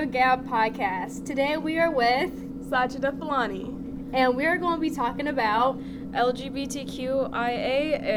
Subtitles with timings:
[0.00, 1.26] Welcome to the Hero Gab podcast.
[1.26, 2.32] Today we are with
[2.70, 3.68] Sajida Falani.
[4.14, 5.78] and we are going to be talking about
[6.12, 7.34] LGBTQIA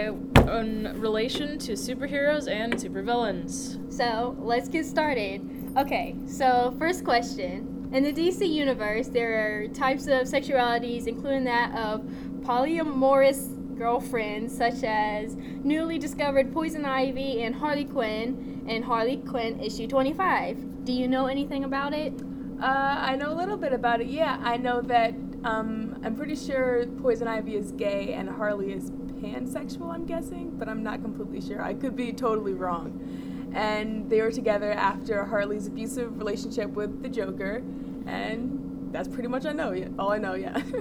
[0.08, 3.92] uh, in relation to superheroes and supervillains.
[3.92, 5.42] so let's get started.
[5.78, 7.90] Okay, so first question.
[7.92, 12.02] In the DC universe, there are types of sexualities, including that of
[12.44, 13.50] polyamorous
[13.84, 20.86] girlfriends, such as newly discovered Poison Ivy and Harley Quinn in Harley Quinn issue 25.
[20.86, 22.14] Do you know anything about it?
[22.62, 24.08] Uh, I know a little bit about it.
[24.08, 28.90] Yeah, I know that um, I'm pretty sure Poison Ivy is gay and Harley is
[28.90, 31.62] pansexual, I'm guessing, but I'm not completely sure.
[31.62, 33.52] I could be totally wrong.
[33.54, 37.62] And they were together after Harley's abusive relationship with the Joker,
[38.06, 38.63] and
[38.94, 39.76] that's pretty much I know.
[40.00, 40.36] All I know.
[40.36, 40.62] Yeah.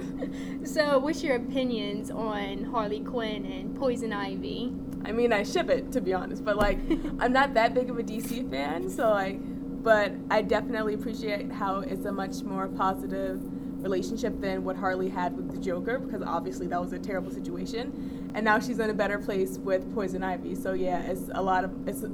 [0.63, 4.73] So, what's your opinions on Harley Quinn and Poison Ivy?
[5.03, 6.79] I mean, I ship it to be honest, but like,
[7.19, 9.39] I'm not that big of a DC fan, so like,
[9.83, 13.41] but I definitely appreciate how it's a much more positive
[13.83, 18.31] relationship than what Harley had with the Joker, because obviously that was a terrible situation,
[18.33, 20.55] and now she's in a better place with Poison Ivy.
[20.55, 22.05] So yeah, it's a lot of it's.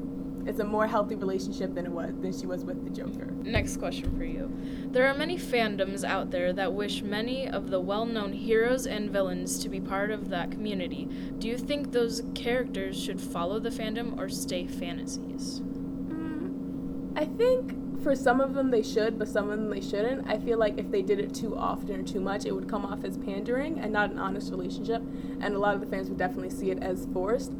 [0.49, 3.27] It's a more healthy relationship than it was than she was with the Joker.
[3.43, 4.51] Next question for you.
[4.91, 9.11] There are many fandoms out there that wish many of the well known heroes and
[9.11, 11.07] villains to be part of that community.
[11.37, 15.61] Do you think those characters should follow the fandom or stay fantasies?
[15.61, 20.27] Mm, I think for some of them they should, but some of them they shouldn't.
[20.27, 22.87] I feel like if they did it too often or too much, it would come
[22.87, 25.03] off as pandering and not an honest relationship.
[25.41, 27.53] And a lot of the fans would definitely see it as forced.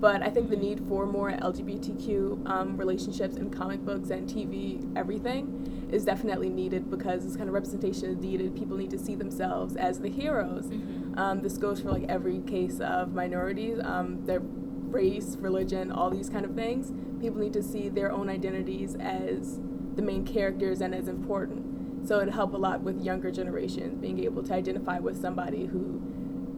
[0.00, 4.96] But I think the need for more LGBTQ um, relationships in comic books and TV,
[4.96, 8.54] everything, is definitely needed because this kind of representation is needed.
[8.54, 10.66] People need to see themselves as the heroes.
[10.66, 11.18] Mm-hmm.
[11.18, 16.30] Um, this goes for like every case of minorities, um, their race, religion, all these
[16.30, 16.92] kind of things.
[17.20, 19.58] People need to see their own identities as
[19.96, 22.06] the main characters and as important.
[22.06, 26.00] So it'd help a lot with younger generations being able to identify with somebody who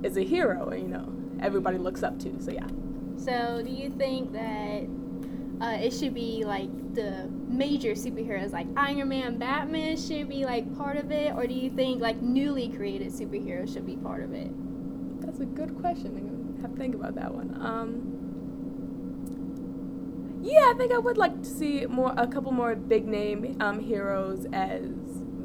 [0.02, 2.38] is a hero, and you know everybody looks up to.
[2.42, 2.68] So yeah.
[3.24, 4.88] So, do you think that
[5.60, 10.76] uh, it should be like the major superheroes like Iron Man, Batman should be like
[10.76, 14.32] part of it, or do you think like newly created superheroes should be part of
[14.32, 14.50] it?
[15.20, 16.14] That's a good question.
[16.14, 17.54] Gonna have to think about that one.
[17.60, 18.20] Um,
[20.42, 23.78] yeah, I think I would like to see more, a couple more big name um,
[23.78, 24.82] heroes as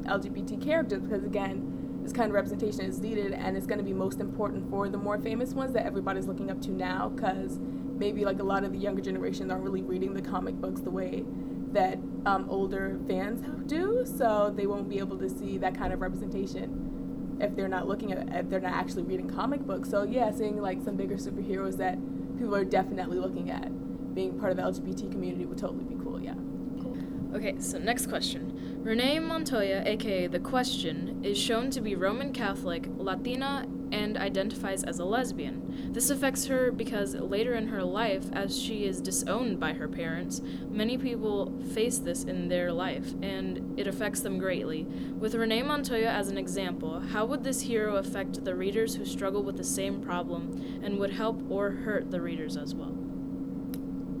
[0.06, 1.75] LGBT characters because again,
[2.06, 4.96] this kind of representation is needed and it's going to be most important for the
[4.96, 7.58] more famous ones that everybody's looking up to now because
[7.98, 10.90] maybe like a lot of the younger generation aren't really reading the comic books the
[10.90, 11.24] way
[11.72, 16.00] that um, older fans do, so they won't be able to see that kind of
[16.00, 19.90] representation if they're not looking at if they're not actually reading comic books.
[19.90, 21.98] So yeah, seeing like some bigger superheroes that
[22.38, 26.22] people are definitely looking at being part of the LGBT community would totally be cool.
[26.22, 26.34] Yeah.
[26.80, 26.96] cool.
[27.34, 28.55] Okay, so next question.
[28.86, 35.00] Renee Montoya, aka The Question, is shown to be Roman Catholic, Latina, and identifies as
[35.00, 35.90] a lesbian.
[35.92, 40.40] This affects her because later in her life, as she is disowned by her parents,
[40.70, 44.84] many people face this in their life, and it affects them greatly.
[45.18, 49.42] With Renee Montoya as an example, how would this hero affect the readers who struggle
[49.42, 52.92] with the same problem, and would help or hurt the readers as well?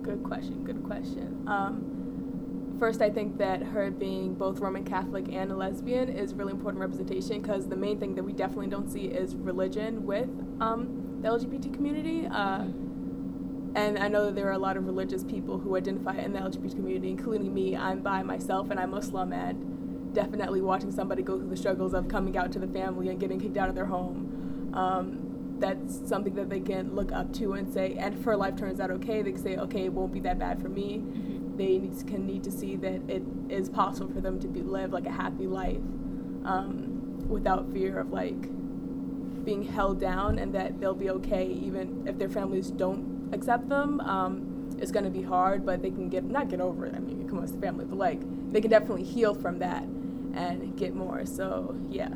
[0.02, 0.64] Good question.
[0.64, 1.44] Good question.
[1.46, 1.95] Um,
[2.78, 6.80] first, I think that her being both Roman Catholic and a lesbian is really important
[6.80, 10.28] representation because the main thing that we definitely don't see is religion with
[10.60, 12.26] um, the LGBT community.
[12.26, 12.66] Uh,
[13.74, 16.38] and I know that there are a lot of religious people who identify in the
[16.38, 17.76] LGBT community, including me.
[17.76, 22.08] I'm by myself and I'm Muslim, and definitely watching somebody go through the struggles of
[22.08, 24.72] coming out to the family and getting kicked out of their home.
[24.72, 25.26] Um,
[25.58, 28.80] that's something that they can look up to and say, and if her life turns
[28.80, 31.02] out okay, they can say, okay, it won't be that bad for me.
[31.56, 35.06] They can need to see that it is possible for them to be live like
[35.06, 35.80] a happy life
[36.44, 38.40] um, without fear of like
[39.44, 44.00] being held down, and that they'll be okay even if their families don't accept them.
[44.00, 46.94] Um, it's gonna be hard, but they can get not get over it.
[46.94, 48.20] I mean, come on, it's the family, but like
[48.52, 51.24] they can definitely heal from that and get more.
[51.26, 52.10] So yeah.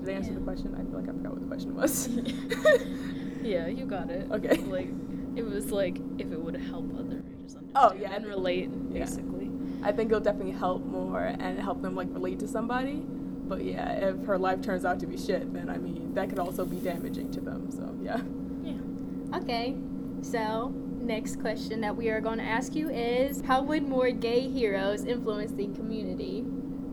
[0.00, 0.74] Did I answer the question?
[0.74, 2.08] I feel like I forgot what the question was.
[3.42, 4.28] Yeah, you got it.
[4.32, 4.56] Okay.
[4.58, 4.88] Like,
[5.36, 7.17] it was like if it would help other
[7.48, 9.00] readers understand Oh, yeah, and think- relate, yeah.
[9.04, 9.50] basically.
[9.82, 13.04] I think it'll definitely help more and help them like relate to somebody.
[13.46, 16.38] But yeah, if her life turns out to be shit, then I mean that could
[16.40, 17.70] also be damaging to them.
[17.70, 18.20] So yeah.
[18.62, 19.38] Yeah.
[19.38, 19.76] Okay,
[20.20, 24.48] so next question that we are going to ask you is How would more gay
[24.48, 26.38] heroes influence the community?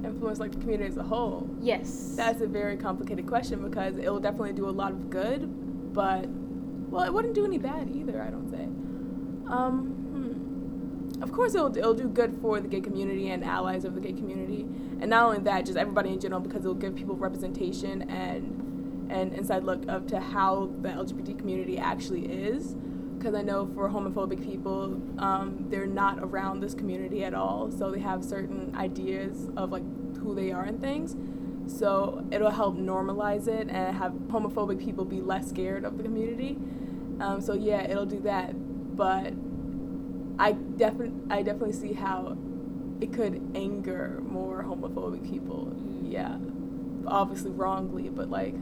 [0.03, 1.49] Influence like the community as a whole.
[1.59, 2.13] Yes.
[2.15, 6.27] That's a very complicated question because it will definitely do a lot of good, but
[6.29, 8.21] well, it wouldn't do any bad either.
[8.21, 8.65] I don't say.
[9.51, 10.04] Um,
[11.25, 14.13] of course it'll, it'll do good for the gay community and allies of the gay
[14.13, 14.61] community.
[15.01, 19.33] And not only that just everybody in general because it'll give people representation and an
[19.33, 22.75] inside look of to how the lgbt community actually is.
[23.17, 27.71] Because i know for homophobic people um, they're not around this community at all.
[27.71, 29.83] So they have certain ideas of like
[30.17, 31.15] who they are and things.
[31.75, 36.55] So it'll help normalize it and have homophobic people be less scared of the community.
[37.19, 38.53] Um, so yeah it'll do that.
[38.95, 39.33] But
[40.39, 42.37] I definitely I definitely see how
[43.01, 45.67] it could anger more homophobic people.
[45.75, 46.11] Mm.
[46.11, 46.37] Yeah,
[47.07, 48.55] obviously wrongly, but like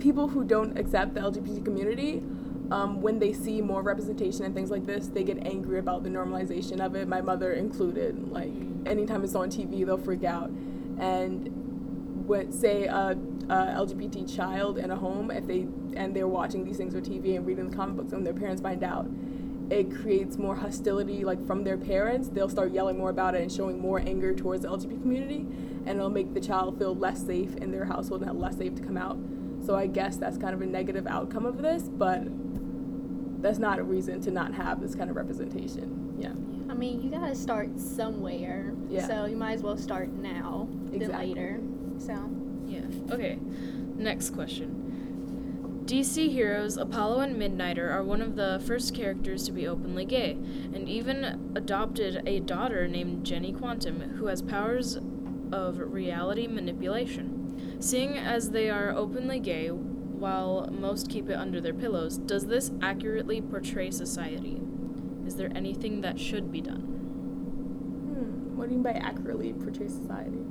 [0.00, 2.22] people who don't accept the LGBT community,
[2.70, 6.10] um, when they see more representation and things like this, they get angry about the
[6.10, 7.08] normalization of it.
[7.08, 8.30] My mother included.
[8.30, 8.88] Like Mm.
[8.88, 10.50] anytime it's on TV, they'll freak out.
[10.98, 13.16] And when say a,
[13.48, 13.54] a
[13.84, 15.66] LGBT child in a home, if they
[15.96, 18.60] and they're watching these things on TV and reading the comic books, and their parents
[18.62, 19.06] find out,
[19.70, 23.52] it creates more hostility like from their parents they'll start yelling more about it and
[23.52, 25.46] showing more anger towards the lgbt community
[25.86, 28.82] and it'll make the child feel less safe in their household and less safe to
[28.82, 29.18] come out
[29.64, 32.22] so i guess that's kind of a negative outcome of this but
[33.42, 36.32] that's not a reason to not have this kind of representation yeah
[36.68, 38.74] I mean, you gotta start somewhere.
[38.88, 39.06] Yeah.
[39.06, 41.60] So you might as well start now than later.
[41.98, 42.12] So
[42.66, 42.82] Yeah.
[43.10, 43.38] Okay.
[43.96, 44.87] Next question.
[45.88, 50.32] DC heroes Apollo and Midnighter are one of the first characters to be openly gay,
[50.32, 54.98] and even adopted a daughter named Jenny Quantum, who has powers
[55.50, 57.78] of reality manipulation.
[57.80, 62.70] Seeing as they are openly gay, while most keep it under their pillows, does this
[62.82, 64.60] accurately portray society?
[65.26, 66.82] Is there anything that should be done?
[66.82, 68.58] hmm.
[68.58, 70.44] what do you mean by accurately portray society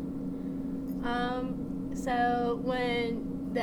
[1.03, 3.61] Um, so when the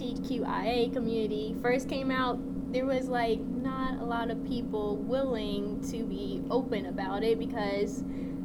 [0.00, 2.38] LGBTQIA community first came out,
[2.72, 8.02] there was like not a lot of people willing to be open about it because,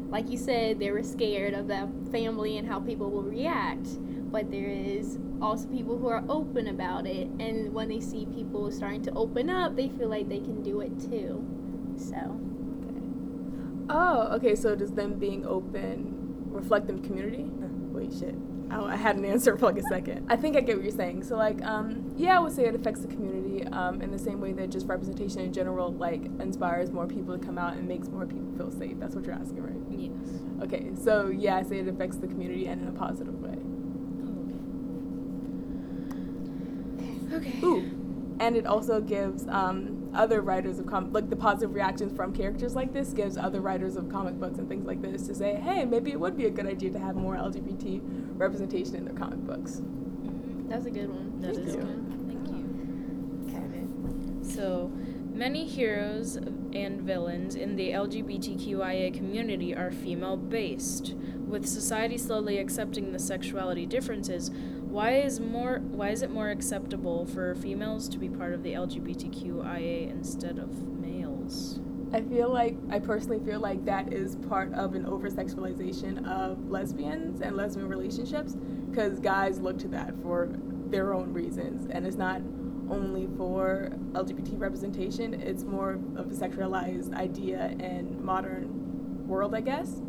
[0.10, 3.88] like you said, they were scared of the family and how people will react.
[4.32, 8.70] But there is also people who are open about it, and when they see people
[8.72, 11.46] starting to open up, they feel like they can do it too.
[11.98, 12.16] So.
[12.18, 13.06] okay
[13.90, 16.12] oh okay so does them being open
[16.50, 17.46] reflect the community
[17.94, 18.36] wait shit
[18.72, 20.26] I, I had an answer for like a second.
[20.30, 21.24] I think i get what you're saying.
[21.24, 24.40] So like um yeah i would say it affects the community um in the same
[24.42, 28.08] way that just representation in general like inspires more people to come out and makes
[28.10, 29.00] more people feel safe.
[29.00, 29.74] That's what you're asking right?
[29.90, 30.12] Yes.
[30.64, 33.58] okay so yeah i say it affects the community and in a positive way.
[37.34, 37.60] Okay.
[37.64, 37.84] Ooh,
[38.40, 42.76] and it also gives um, other writers of comic like the positive reactions from characters
[42.76, 45.86] like this gives other writers of comic books and things like this to say, hey,
[45.86, 48.02] maybe it would be a good idea to have more LGBT
[48.38, 49.82] representation in their comic books.
[49.82, 50.70] Mm-hmm.
[50.70, 51.40] That's a good one.
[51.42, 51.82] That Thank is you.
[51.82, 52.06] good.
[52.28, 52.66] Thank you.
[53.50, 54.56] Okay.
[54.56, 54.92] So,
[55.34, 61.14] many heroes and villains in the LGBTQIA community are female based.
[61.56, 64.52] With society slowly accepting the sexuality differences,
[64.90, 68.74] why is more why is it more acceptable for females to be part of the
[68.74, 71.80] LGBTQIA instead of males?
[72.12, 76.70] I feel like I personally feel like that is part of an over sexualization of
[76.70, 78.58] lesbians and lesbian relationships
[78.90, 80.50] because guys look to that for
[80.90, 82.42] their own reasons and it's not
[82.90, 90.02] only for LGBT representation, it's more of a sexualized idea in modern world, I guess.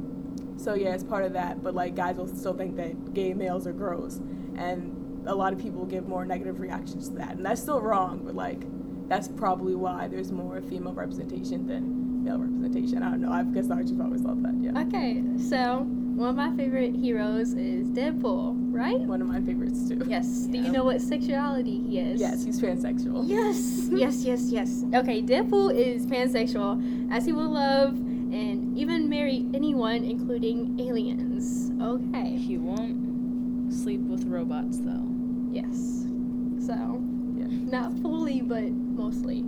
[0.56, 3.66] So yeah, it's part of that, but like guys will still think that gay males
[3.66, 4.20] are gross
[4.56, 7.32] and a lot of people give more negative reactions to that.
[7.32, 8.62] And that's still wrong, but like
[9.08, 13.02] that's probably why there's more female representation than male representation.
[13.02, 13.32] I don't know.
[13.32, 14.54] I guess I just always thought that.
[14.60, 14.80] Yeah.
[14.82, 15.84] Okay, so
[16.16, 18.98] one of my favorite heroes is Deadpool, right?
[18.98, 20.02] One of my favorites too.
[20.06, 20.46] Yes.
[20.46, 22.20] Do you know what sexuality he is?
[22.20, 23.22] Yes, he's pansexual.
[23.28, 24.84] Yes, yes, yes, yes.
[24.94, 27.96] Okay, Deadpool is pansexual, as he will love
[28.36, 31.72] and even marry anyone, including aliens.
[31.80, 32.36] Okay.
[32.36, 35.08] He won't sleep with robots though.
[35.50, 36.04] Yes.
[36.66, 37.02] So,
[37.38, 37.46] Yeah.
[37.48, 39.42] not fully, but mostly.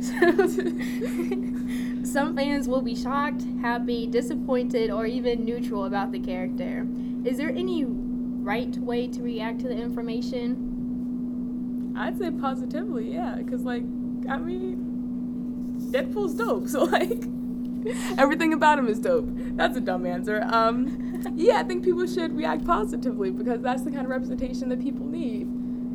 [0.00, 0.46] So,
[2.04, 6.86] some fans will be shocked, happy, disappointed, or even neutral about the character.
[7.24, 11.94] Is there any right way to react to the information?
[11.96, 13.82] I'd say positively, yeah, because like
[14.28, 17.24] I mean, Deadpool's dope, so like
[18.18, 19.26] everything about him is dope.
[19.28, 20.46] That's a dumb answer.
[20.50, 24.80] Um, yeah, I think people should react positively because that's the kind of representation that
[24.80, 25.48] people need.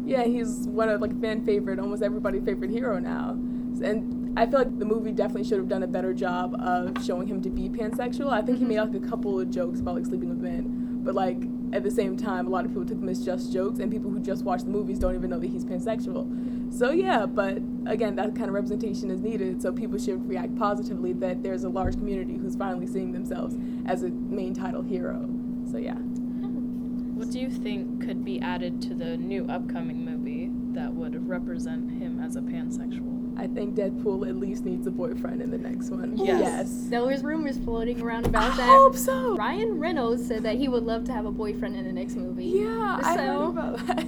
[0.06, 4.60] Yeah, he's one of like fan favorite, almost everybody's favorite hero now, and I feel
[4.60, 7.70] like the movie definitely should have done a better job of showing him to be
[7.70, 8.32] pansexual.
[8.32, 11.16] I think he made like a couple of jokes about like sleeping with men, but
[11.16, 11.42] like
[11.74, 14.12] at the same time, a lot of people took them as just jokes, and people
[14.12, 16.72] who just watch the movies don't even know that he's pansexual.
[16.72, 19.62] So yeah, but again, that kind of representation is needed.
[19.62, 24.04] So people should react positively that there's a large community who's finally seeing themselves as
[24.04, 25.28] a main title hero.
[25.72, 25.96] So yeah.
[25.96, 31.92] What do you think could be added to the new upcoming movie that would represent
[31.92, 33.13] him as a pansexual?
[33.38, 36.18] I think Deadpool at least needs a boyfriend in the next one.
[36.18, 36.70] Yes.
[36.90, 38.68] There was rumors floating around about I that.
[38.68, 39.36] hope so.
[39.36, 42.46] Ryan Reynolds said that he would love to have a boyfriend in the next movie.
[42.46, 44.06] Yeah, I heard So- about that.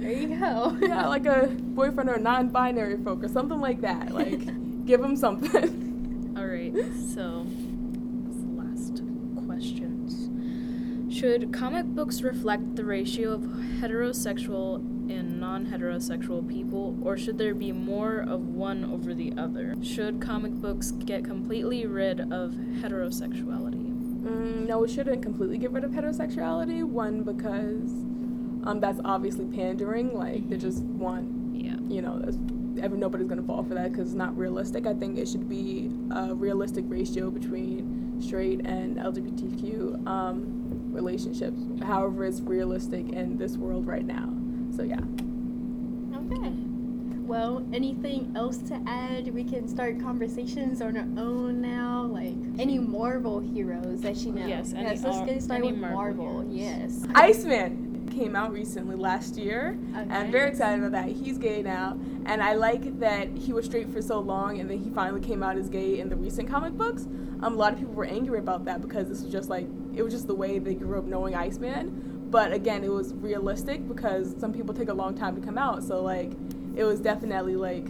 [0.00, 0.76] There you go.
[0.82, 4.10] yeah, like a boyfriend or a non-binary folk or something like that.
[4.14, 6.34] Like, give him something.
[6.36, 6.72] All right,
[7.14, 7.44] so
[8.56, 9.02] last
[9.46, 10.28] questions.
[11.14, 13.40] Should comic books reflect the ratio of
[13.80, 14.80] heterosexual
[15.10, 19.74] and non heterosexual people, or should there be more of one over the other?
[19.82, 23.94] Should comic books get completely rid of heterosexuality?
[24.22, 26.84] Mm, no, we shouldn't completely get rid of heterosexuality.
[26.84, 27.90] One because
[28.66, 30.14] um, that's obviously pandering.
[30.14, 31.76] Like they just want, Yeah.
[31.88, 32.22] you know,
[32.88, 34.86] nobody's gonna fall for that because it's not realistic.
[34.86, 41.60] I think it should be a realistic ratio between straight and LGBTQ um, relationships.
[41.82, 44.37] However, it's realistic in this world right now.
[44.78, 45.00] So yeah.
[46.14, 46.52] Okay.
[47.26, 49.34] Well, anything else to add?
[49.34, 52.04] We can start conversations on our own now.
[52.04, 54.46] Like any Marvel heroes that you know.
[54.46, 55.02] Yes, any yes.
[55.02, 56.46] Let's get started with Marvel Marvel.
[56.48, 57.04] Yes.
[57.12, 59.76] Iceman came out recently last year.
[59.96, 60.14] Okay.
[60.14, 61.08] I'm very excited about that.
[61.12, 64.78] He's gay now, and I like that he was straight for so long, and then
[64.78, 67.08] he finally came out as gay in the recent comic books.
[67.42, 69.66] Um, a lot of people were angry about that because this was just like
[69.96, 72.07] it was just the way they grew up knowing Iceman.
[72.30, 75.82] But again, it was realistic because some people take a long time to come out,
[75.82, 76.32] so like
[76.76, 77.86] it was definitely like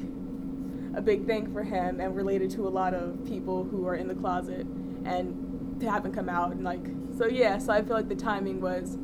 [0.94, 4.08] a big thing for him and related to a lot of people who are in
[4.08, 4.66] the closet
[5.04, 7.58] and to haven't come out and like so yeah.
[7.58, 8.96] So I feel like the timing was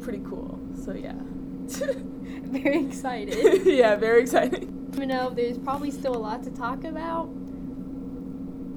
[0.00, 0.58] pretty cool.
[0.84, 1.14] So yeah.
[2.50, 3.62] Very excited.
[3.66, 4.92] yeah, very exciting.
[4.98, 7.28] you know there's probably still a lot to talk about,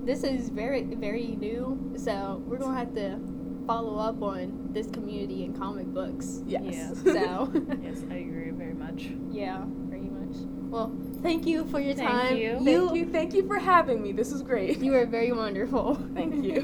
[0.06, 1.94] this is very, very new.
[1.98, 3.20] So we're gonna have to
[3.66, 6.42] follow up on this community in comic books.
[6.46, 6.64] Yes.
[6.64, 6.90] Yeah.
[7.04, 7.52] So
[7.84, 9.10] Yes, I agree very much.
[9.32, 10.36] yeah, very much.
[10.72, 10.92] Well,
[11.22, 12.38] thank you for your Thank time.
[12.38, 12.56] you.
[12.64, 14.12] Thank you, thank you for having me.
[14.12, 14.80] This is great.
[14.80, 15.96] You were very wonderful.
[16.16, 16.64] Thank you.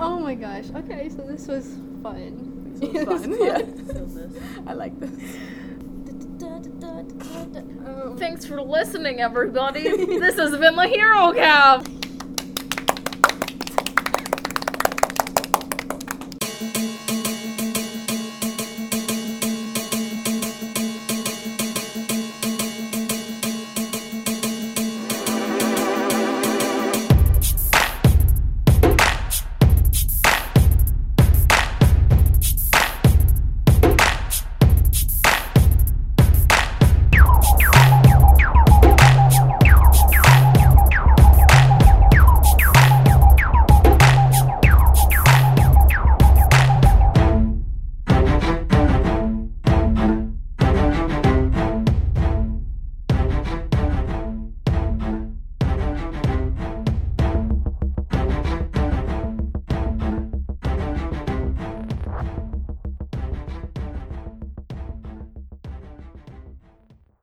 [0.00, 0.64] oh my gosh.
[0.74, 1.66] Okay, so this was
[2.02, 2.74] fun.
[2.80, 3.58] This was It was fun, yeah.
[4.08, 4.30] So.
[4.66, 5.36] I like this.
[6.42, 9.82] Um, Thanks for listening, everybody.
[10.18, 11.88] this has been the Hero Gab.